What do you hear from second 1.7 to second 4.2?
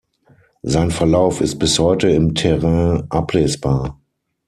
heute im Terrain ablesbar.